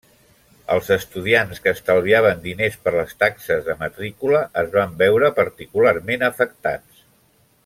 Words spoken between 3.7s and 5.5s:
matrícula es van veure